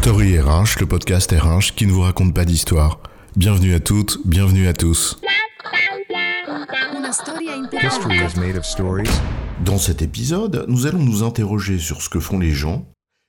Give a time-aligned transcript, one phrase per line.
[0.00, 3.00] Story RH, le podcast RH qui ne vous raconte pas d'histoire.
[3.34, 5.20] Bienvenue à toutes, bienvenue à tous.
[9.64, 12.86] Dans cet épisode, nous allons nous interroger sur ce que font les gens,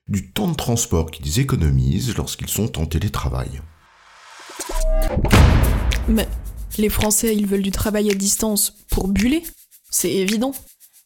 [0.08, 3.62] du temps de transport qu'ils économisent lorsqu'ils sont en télétravail.
[6.08, 6.30] Mais
[6.78, 9.42] les Français, ils veulent du travail à distance pour buller
[9.90, 10.54] C'est évident.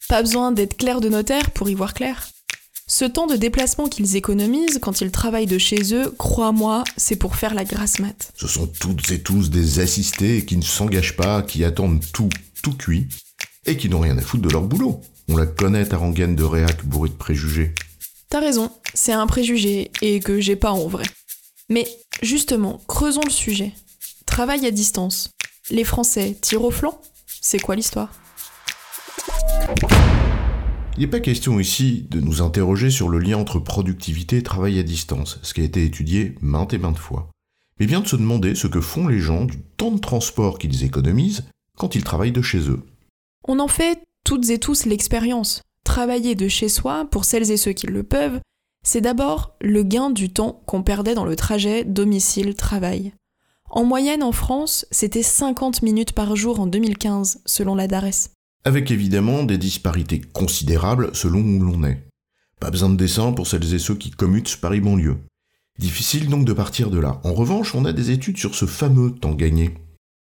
[0.09, 2.27] Pas besoin d'être clair de notaire pour y voir clair.
[2.86, 7.38] Ce temps de déplacement qu'ils économisent quand ils travaillent de chez eux, crois-moi, c'est pour
[7.38, 8.34] faire la grasse mat.
[8.35, 12.30] Ce sont toutes et tous des assistés qui ne s'engagent pas, qui attendent tout,
[12.62, 13.07] tout cuit,
[13.66, 14.99] et qui n'ont rien à foutre de leur boulot.
[15.30, 17.73] On la connaît ta rengaine de réac bourrée de préjugés.
[18.30, 21.05] T'as raison, c'est un préjugé, et que j'ai pas en vrai.
[21.70, 21.88] Mais
[22.21, 23.71] justement, creusons le sujet.
[24.26, 25.29] Travail à distance.
[25.71, 26.99] Les Français tirent au flanc?
[27.41, 28.09] C'est quoi l'histoire?
[30.95, 34.77] Il n'est pas question ici de nous interroger sur le lien entre productivité et travail
[34.77, 37.31] à distance, ce qui a été étudié maintes et maintes fois,
[37.79, 40.84] mais bien de se demander ce que font les gens du temps de transport qu'ils
[40.84, 41.45] économisent
[41.79, 42.84] quand ils travaillent de chez eux.
[43.48, 45.63] On en fait toutes et tous l'expérience.
[45.84, 48.40] Travailler de chez soi, pour celles et ceux qui le peuvent,
[48.85, 53.13] c'est d'abord le gain du temps qu'on perdait dans le trajet domicile-travail.
[53.71, 58.29] En moyenne en France, c'était 50 minutes par jour en 2015, selon la DARES.
[58.65, 62.07] Avec évidemment des disparités considérables selon où l'on est.
[62.61, 65.17] Pas besoin de dessin pour celles et ceux qui commutent Paris-Banlieue.
[65.79, 67.19] Difficile donc de partir de là.
[67.25, 69.73] En revanche, on a des études sur ce fameux temps gagné.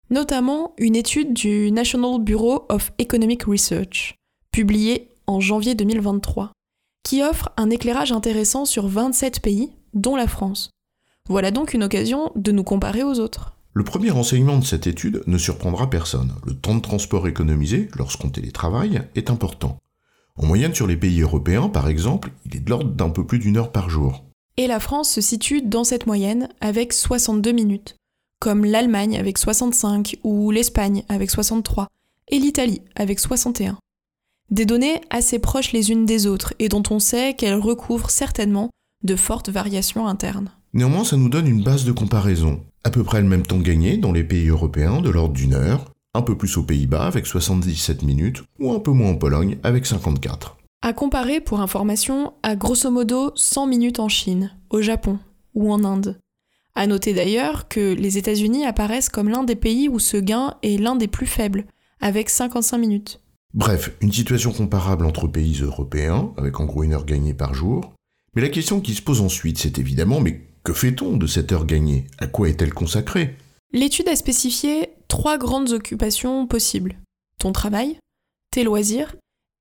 [0.09, 4.15] Notamment une étude du National Bureau of Economic Research,
[4.51, 6.51] publiée en janvier 2023,
[7.03, 10.71] qui offre un éclairage intéressant sur 27 pays, dont la France.
[11.29, 13.55] Voilà donc une occasion de nous comparer aux autres.
[13.73, 16.33] Le premier enseignement de cette étude ne surprendra personne.
[16.45, 19.77] Le temps de transport économisé, lorsqu'on télétravaille, est important.
[20.35, 23.39] En moyenne sur les pays européens, par exemple, il est de l'ordre d'un peu plus
[23.39, 24.25] d'une heure par jour.
[24.57, 27.95] Et la France se situe dans cette moyenne avec 62 minutes,
[28.39, 31.87] comme l'Allemagne avec 65 ou l'Espagne avec 63
[32.27, 33.77] et l'Italie avec 61.
[34.49, 38.69] Des données assez proches les unes des autres et dont on sait qu'elles recouvrent certainement
[39.05, 40.51] de fortes variations internes.
[40.73, 42.61] Néanmoins, ça nous donne une base de comparaison.
[42.83, 45.91] À peu près le même temps gagné dans les pays européens, de l'ordre d'une heure,
[46.15, 49.85] un peu plus aux Pays-Bas avec 77 minutes, ou un peu moins en Pologne avec
[49.85, 50.57] 54.
[50.81, 55.19] À comparer, pour information, à grosso modo 100 minutes en Chine, au Japon
[55.53, 56.19] ou en Inde.
[56.73, 60.81] À noter d'ailleurs que les États-Unis apparaissent comme l'un des pays où ce gain est
[60.81, 61.65] l'un des plus faibles,
[61.99, 63.21] avec 55 minutes.
[63.53, 67.93] Bref, une situation comparable entre pays européens, avec en gros une heure gagnée par jour.
[68.33, 71.65] Mais la question qui se pose ensuite, c'est évidemment, mais que fait-on de cette heure
[71.65, 72.07] gagnée?
[72.19, 73.37] À quoi est-elle consacrée?
[73.73, 76.97] L'étude a spécifié trois grandes occupations possibles.
[77.39, 77.97] Ton travail,
[78.51, 79.15] tes loisirs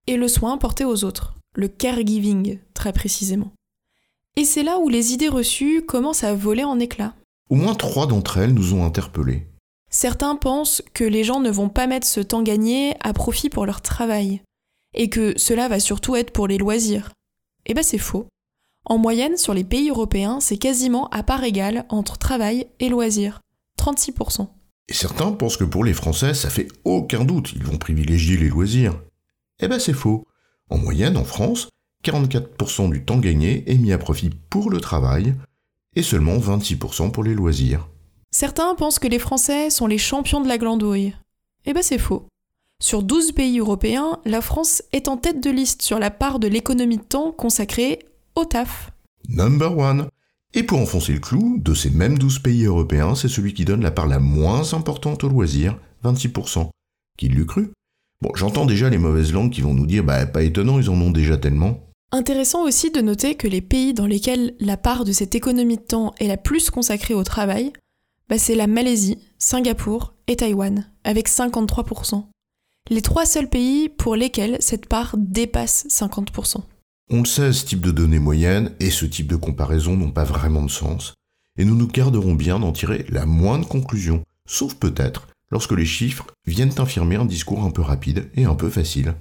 [0.06, 3.52] et le soin porté aux autres, le caregiving très précisément.
[4.36, 7.14] Et c'est là où les idées reçues commencent à voler en éclats.
[7.48, 9.46] Au moins trois d'entre elles nous ont interpellés.
[9.90, 13.66] Certains pensent que les gens ne vont pas mettre ce temps gagné à profit pour
[13.66, 14.40] leur travail,
[14.94, 17.10] et que cela va surtout être pour les loisirs.
[17.66, 18.26] Eh ben c'est faux.
[18.84, 23.40] En moyenne, sur les pays européens, c'est quasiment à part égale entre travail et loisirs.
[23.78, 24.48] 36%.
[24.88, 28.48] Et certains pensent que pour les Français, ça fait aucun doute, ils vont privilégier les
[28.48, 29.00] loisirs.
[29.60, 30.26] Eh ben c'est faux.
[30.68, 31.68] En moyenne, en France,
[32.04, 35.34] 44% du temps gagné est mis à profit pour le travail
[35.94, 37.88] et seulement 26% pour les loisirs.
[38.30, 41.14] Certains pensent que les Français sont les champions de la glandouille.
[41.66, 42.26] Eh ben c'est faux.
[42.82, 46.48] Sur 12 pays européens, la France est en tête de liste sur la part de
[46.48, 47.98] l'économie de temps consacrée
[48.34, 48.92] au taf.
[49.28, 50.08] Number one.
[50.52, 53.82] Et pour enfoncer le clou, de ces mêmes 12 pays européens, c'est celui qui donne
[53.82, 56.68] la part la moins importante aux loisirs, 26%.
[57.16, 57.70] Qui l'eût cru?
[58.20, 61.00] Bon, j'entends déjà les mauvaises langues qui vont nous dire, bah pas étonnant, ils en
[61.00, 61.86] ont déjà tellement.
[62.12, 65.82] Intéressant aussi de noter que les pays dans lesquels la part de cette économie de
[65.82, 67.72] temps est la plus consacrée au travail,
[68.28, 72.24] bah c'est la Malaisie, Singapour et Taïwan, avec 53%.
[72.90, 76.62] Les trois seuls pays pour lesquels cette part dépasse 50%.
[77.12, 80.22] On le sait, ce type de données moyennes et ce type de comparaison n'ont pas
[80.22, 81.14] vraiment de sens,
[81.58, 86.28] et nous nous garderons bien d'en tirer la moindre conclusion, sauf peut-être lorsque les chiffres
[86.46, 89.16] viennent infirmer un discours un peu rapide et un peu facile.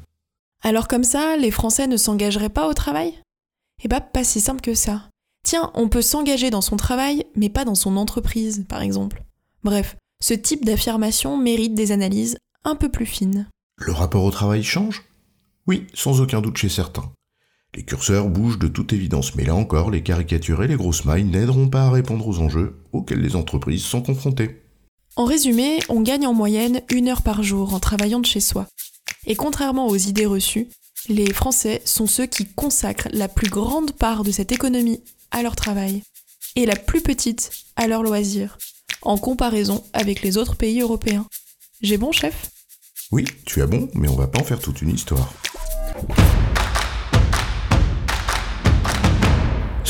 [0.62, 3.16] Alors comme ça, les Français ne s'engageraient pas au travail?
[3.84, 5.10] Eh bah pas si simple que ça.
[5.44, 9.24] Tiens, on peut s'engager dans son travail, mais pas dans son entreprise, par exemple.
[9.64, 13.48] Bref, ce type d'affirmation mérite des analyses un peu plus fines.
[13.78, 15.06] Le rapport au travail change?
[15.66, 17.12] Oui, sans aucun doute chez certains.
[17.76, 21.24] Les curseurs bougent de toute évidence, mais là encore, les caricatures et les grosses mailles
[21.24, 24.62] n'aideront pas à répondre aux enjeux auxquels les entreprises sont confrontées.
[25.16, 28.68] En résumé, on gagne en moyenne une heure par jour en travaillant de chez soi.
[29.28, 30.68] Et contrairement aux idées reçues,
[31.08, 35.02] les Français sont ceux qui consacrent la plus grande part de cette économie
[35.32, 36.02] à leur travail.
[36.56, 38.58] et la plus petite à leur loisir,
[39.04, 41.28] en comparaison avec les autres pays européens.
[41.82, 42.50] J'ai bon, chef?
[43.12, 45.32] Oui, tu as bon, mais on va pas en faire toute une histoire.